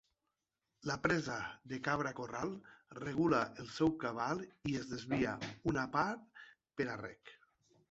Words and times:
La 0.91 0.93
presa 1.01 1.35
de 1.73 1.77
Cabra 1.87 2.13
Corral 2.19 2.55
regula 3.01 3.43
el 3.65 3.69
seu 3.77 3.93
cabal 4.05 4.43
i 4.73 4.75
en 4.81 4.91
desvia 4.95 5.37
una 5.75 5.87
par 5.99 6.09
per 6.47 6.91
a 6.97 7.01
rec. 7.07 7.37